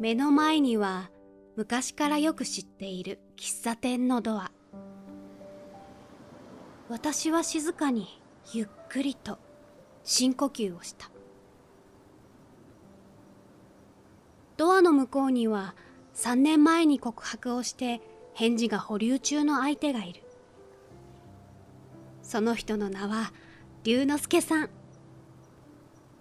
[0.00, 1.10] 目の前には
[1.56, 4.52] 昔からよく知っている喫茶店のドア。
[6.88, 8.22] 私は静かに
[8.52, 9.38] ゆっくりと
[10.04, 11.10] 深呼吸をした。
[14.56, 15.74] ドアの向こうには
[16.14, 18.00] 3年前に告白をして
[18.34, 20.22] 返事が保留中の相手がいる。
[22.22, 23.32] その人の名は
[23.82, 24.70] 龍之介さん。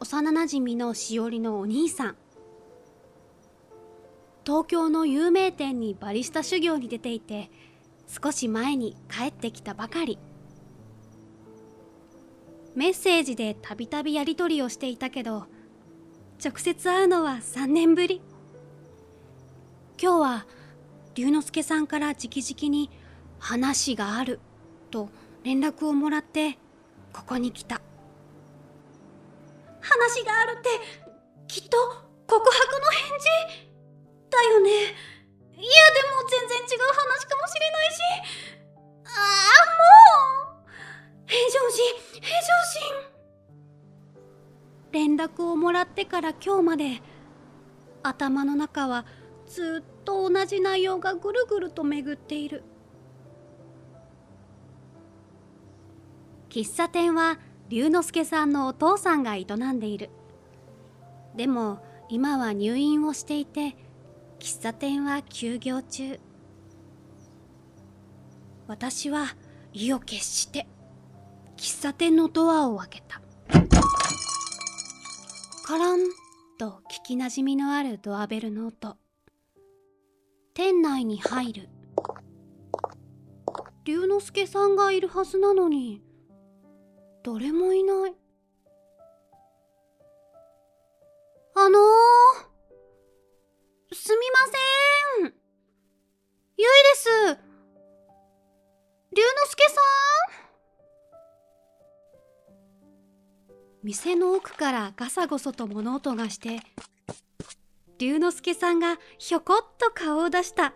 [0.00, 2.16] 幼なじみのしおりのお兄さん。
[4.48, 7.50] 東京の有名店にバリスタ修行に出ていて
[8.06, 10.18] 少し前に帰ってきたばかり。
[12.74, 15.44] メッセージでたびたびやり取りをしていたけど
[16.42, 18.22] 直接会うのは3年ぶり。
[20.00, 20.46] 今日は
[21.14, 22.88] 龍之介さんから直々に
[23.38, 24.40] 話がある
[24.90, 25.10] と
[25.44, 26.56] 連絡をもらって
[27.12, 27.82] ここに来た。
[29.82, 30.70] 話があるって
[31.48, 31.76] きっと
[32.26, 33.18] 告白の返
[33.58, 33.67] 事？
[34.38, 34.70] だよね。
[34.70, 38.00] いやでも全然違う話かもしれないし。
[39.04, 41.26] ああもう。
[41.26, 41.84] 平常心。
[42.20, 43.08] 平常心。
[44.92, 47.02] 連絡をもらってから今日まで
[48.02, 49.04] 頭の中は
[49.46, 52.62] ずっと同じ内容がぐるぐると巡っている。
[56.48, 60.10] 喫茶店は龍之介さんのお父さんが営んでいる。
[61.36, 63.76] でも今は入院をしていて
[64.40, 66.20] 喫茶店は休業中。
[68.68, 69.34] 私は
[69.72, 70.66] 意を決して
[71.56, 73.20] 喫茶店のドアを開けた。
[75.64, 75.98] カラン
[76.58, 78.96] と聞きなじみのあるドアベルの音。
[80.54, 81.68] 店内に入る。
[83.84, 86.02] 龍之介さんがいるはずなのに
[87.24, 88.14] 誰もいない。
[91.56, 92.47] あのー
[103.88, 106.60] 店の奥からガサゴソと物音がして、
[107.98, 110.74] 龍之介さんがひょこっと顔を出した。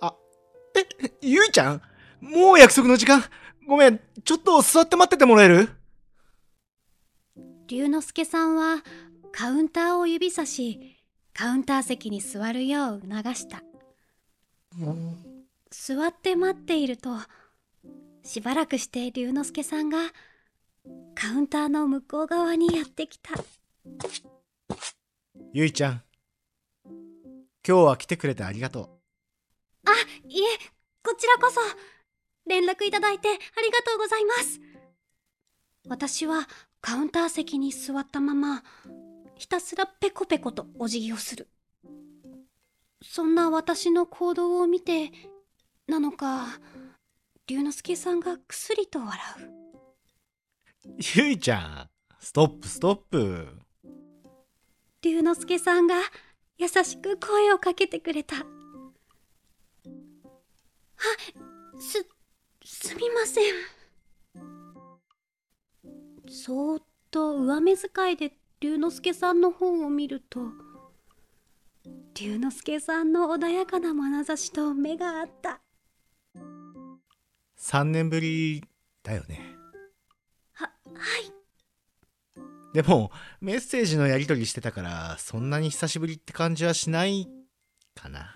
[0.00, 0.14] あ、
[0.74, 1.82] え、ゆいちゃん？
[2.22, 3.22] もう約束の時間？
[3.68, 5.68] ごめん、ちょっと座って待っててもらえる？
[7.66, 8.82] 龍之介さんは
[9.30, 10.96] カウンターを指さし、
[11.34, 13.62] カウンター席に座るよう促した。
[15.70, 17.10] 座って待っていると
[18.22, 19.98] しばらくして龍之介さんが
[21.14, 23.30] カウンターの向こう側にやってきた。
[25.52, 26.02] ゆいちゃん
[27.66, 28.88] 今日は来てくれてありがとう。
[29.86, 29.92] あ
[30.28, 30.44] いえ
[31.02, 31.60] こちらこそ。
[32.46, 34.60] 連絡いただいてありがとうございます。
[35.88, 36.48] 私は
[36.80, 38.62] カウンター席に座ったまま
[39.36, 41.48] ひたすらペコペコとお辞儀をする。
[43.02, 45.10] そんな私の行動を見て
[45.86, 46.46] なのか
[47.46, 49.53] 龍之介さんがくすりと笑う
[51.16, 53.48] ゆいちゃんストップストップ。
[55.02, 55.94] 龍之介さんが
[56.58, 58.36] 優しく声をかけてくれた。
[58.36, 58.40] あ
[61.80, 62.06] す
[62.64, 63.44] すみません。
[66.28, 70.40] そーっと上目遣いで龍之介さんの方を見ると
[72.14, 75.60] 龍之介さんの穏やかな眼差しと目があった。
[77.58, 78.62] 3年ぶり
[79.02, 79.53] だよね
[82.72, 87.28] でもメッセージのやり取りしてたからそんなに久しぶりって感じはしない
[87.94, 88.34] かな。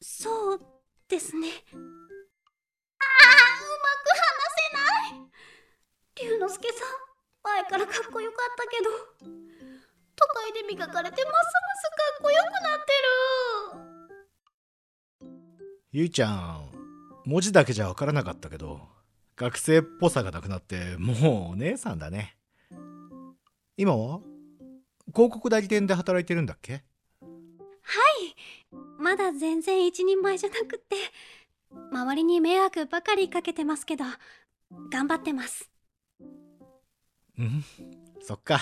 [0.00, 0.60] そう
[1.08, 1.48] ですね。
[1.72, 1.80] ああう
[3.82, 6.30] まく話せない。
[6.30, 6.88] 龍之介さん
[7.42, 8.90] 前からかっこよかったけど。
[10.20, 11.40] 都会で磨かれてますま
[11.74, 12.92] すかっこよくなって
[15.24, 15.30] る。
[15.92, 16.70] ゆいちゃん
[17.24, 18.99] 文字だけじゃ分からなかったけど
[19.40, 22.36] 学生っぽさがなくなってもうお姉さんだね。
[23.78, 24.20] 今は？
[25.14, 26.74] 広告代理店で働いてるんだっけ？
[26.74, 28.36] はい。
[28.98, 30.96] まだ全然一人前じゃなくって。
[31.90, 34.04] 周りに迷惑ばかりかけてますけど
[34.90, 35.70] 頑張ってます。
[37.38, 37.64] うん？
[38.20, 38.60] そっか。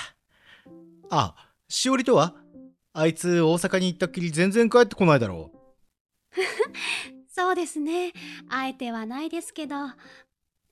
[1.11, 1.35] あ
[1.69, 2.37] しおりとは？
[2.93, 6.39] あいつ大阪に行ったっきり全然帰ってこないだろう。
[7.35, 8.13] そうですね。
[8.49, 9.75] あえてはないですけど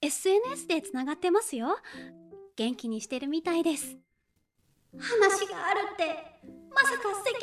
[0.06, 1.78] SNS でつながってますよ。
[2.54, 3.96] 元気にしてるみたいです。
[4.96, 6.04] 話があるって
[6.72, 7.40] まさか世間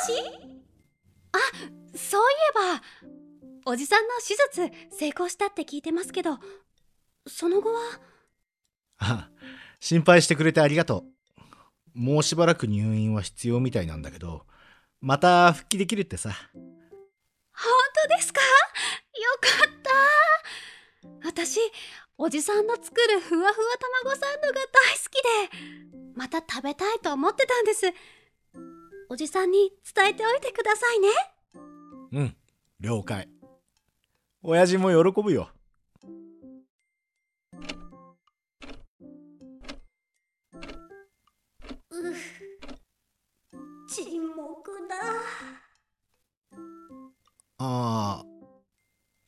[0.00, 0.56] 話？
[1.32, 1.38] あ
[1.94, 2.80] そういえ
[3.66, 6.38] ばおじさんの手術成功したって聞いてますけど
[7.26, 7.80] その後は？
[8.98, 9.28] あ
[9.78, 11.04] 心配してくれてありがと
[11.94, 11.98] う。
[11.98, 14.46] もうしばらく入院は必要みたいなんだけど、
[15.02, 16.30] また復帰できるってさ。
[16.54, 16.64] 本
[18.08, 18.40] 当ですか？
[18.40, 18.46] よ
[19.38, 19.90] かった。
[21.24, 21.60] 私
[22.18, 23.66] おじさんの作るふわふわ
[24.02, 27.92] 卵サンドが大好きでまた食べたいと思ってたんです。
[29.10, 31.08] おじさんに伝えておいてくださいね。
[32.12, 32.36] うん
[32.80, 33.28] 了解。
[34.42, 35.50] 親父も喜ぶよ。
[41.90, 41.96] う
[43.88, 44.96] 沈黙だ。
[47.58, 48.26] あー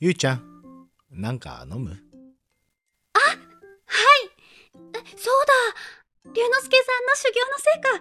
[0.01, 2.08] ゆいちゃんなんか飲む？
[6.39, 7.99] 龍之介さんの修行の成果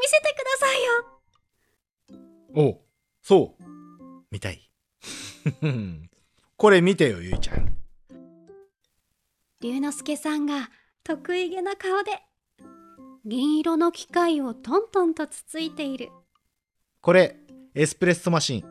[0.00, 2.70] 見せてくださいよ。
[2.70, 2.80] お
[3.20, 3.64] そう。
[4.30, 4.70] 見たい。
[6.56, 7.76] これ見てよゆいちゃん。
[9.60, 10.70] 龍之介さんが
[11.02, 12.22] 得意げな顔で
[13.24, 16.12] 銀色の機械をトントンとつついている。
[17.00, 17.36] これ
[17.74, 18.64] エスプレッソマシン。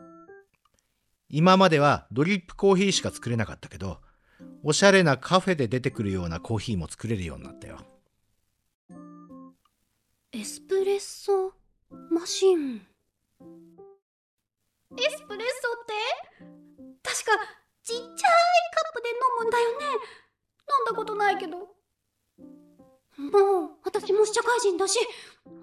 [1.28, 4.00] 今まではドリップコーヒーしか作れなかったけど
[4.62, 7.84] おしゃれなカフェで出てくるようなコーヒーも作れるようになったよ
[10.36, 11.52] エスプレッソ
[12.10, 12.78] マシン。
[12.78, 12.82] エス
[15.28, 15.46] プレッソ
[15.80, 15.94] って？
[17.04, 17.30] 確か
[17.84, 18.02] ちっちゃいカッ
[18.94, 19.86] プで飲むんだよね。
[19.86, 19.92] 飲
[20.86, 21.58] んだことないけど。
[21.58, 21.68] もう
[23.84, 24.98] 私も社会人だし
[25.46, 25.62] 大人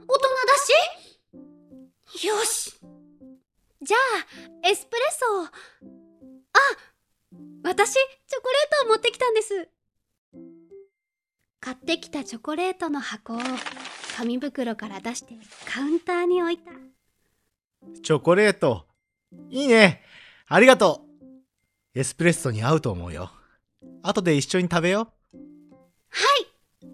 [2.13, 2.27] だし。
[2.27, 2.79] よし。
[3.81, 3.97] じゃ
[4.63, 5.43] あエスプレッソを。
[5.43, 5.51] あ
[7.65, 8.03] 私チョ
[8.41, 9.67] コレートを持ってきたんです。
[11.59, 13.39] 買ってきたチョコレートの箱を
[14.15, 15.35] 紙袋から出して
[15.65, 16.71] カウンターに置いた。
[18.03, 18.85] チョコレート。
[19.49, 20.01] いいね。
[20.47, 21.05] ありがと
[21.95, 21.99] う。
[21.99, 23.31] エスプレッソに合うと思うよ。
[24.03, 25.11] 後で一緒に食べよ
[26.09, 26.25] は
[26.83, 26.87] い。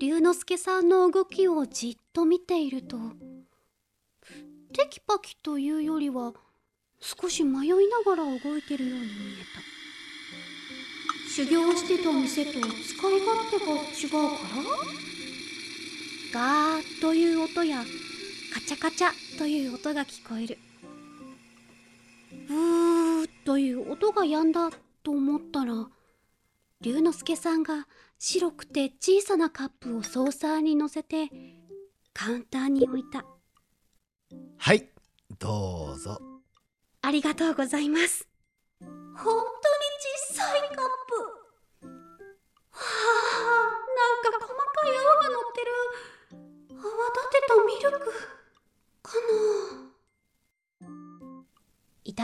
[0.00, 2.96] 龍之介さんの動きをじっと見ていると
[4.72, 6.32] テキパキというよりは
[7.00, 9.60] 少し迷いながら動いてるように見えた。
[11.34, 12.78] 修行してた店と使い勝
[13.50, 15.09] 手が違うから？
[16.32, 17.82] ガーという音や
[18.54, 20.58] カチャカチャという音が聞こえる。
[22.46, 24.70] ブーという音が止んだ
[25.02, 25.88] と思ったら
[26.80, 27.88] 龍之介さんが
[28.18, 31.30] 白くて小さなカップをソーサーに乗せて
[32.12, 33.20] カウンターに置いた。
[33.20, 33.24] う
[34.58, 34.88] はい
[35.38, 36.20] どうぞ。
[37.02, 38.28] ありがとうございます。
[38.80, 38.88] 本
[39.24, 39.34] 当に
[40.28, 41.39] 小さいカップ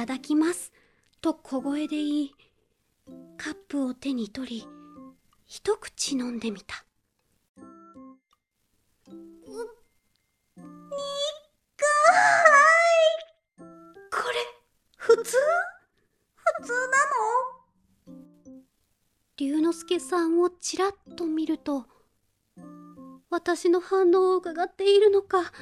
[0.07, 0.73] ただきます。
[1.21, 2.35] と小声で言い
[3.37, 4.69] カップを手に取り
[5.47, 6.85] 一口飲んでみた。
[14.13, 14.39] これ
[14.97, 15.23] 普通？
[15.23, 16.87] 普通な
[18.07, 18.23] の？
[19.39, 21.85] 龍之介さんをちらっと見ると
[23.29, 25.53] 私の反応を伺っているのか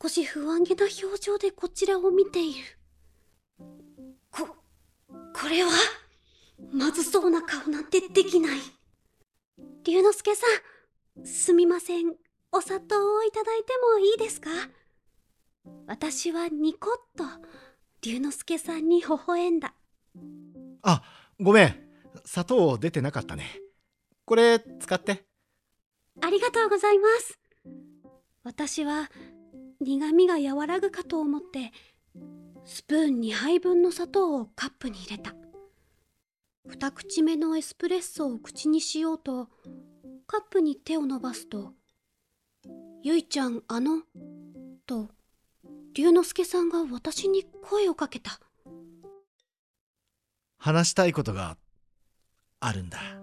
[0.00, 2.60] 少し不安げな表情でこちらを見ている。
[2.60, 2.77] こ
[5.34, 5.70] これは
[6.72, 8.58] まずそうな顔なんてできない。
[9.84, 10.46] 龍之介さ
[11.20, 12.14] んすみません。
[12.52, 14.50] お砂糖をいただいてもいいですか？
[15.86, 17.24] 私はニコッと
[18.02, 19.74] 龍之介さんに微笑んだ。
[20.82, 21.02] あ
[21.40, 21.88] ごめん。
[22.24, 23.60] 砂糖出てなかったね。
[24.24, 25.24] これ使って。
[26.20, 27.38] ありがとうございます。
[28.44, 29.10] 私は
[29.80, 31.72] 苦味が和らぐかと思って
[32.68, 35.34] スプーン2杯分の砂糖をカップに入れた。
[36.66, 39.48] 二口目のエスプレッソを口にしようと
[40.26, 41.72] カップに手を伸ばすと
[43.02, 44.02] 「ゆいちゃんあの」
[44.86, 45.08] と
[45.94, 48.38] 龍之介さんが私に声をかけた。
[50.58, 51.56] 話したいことが
[52.60, 53.17] あるんだ。